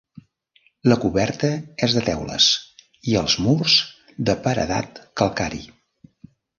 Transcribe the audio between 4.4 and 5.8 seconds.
paredat calcari.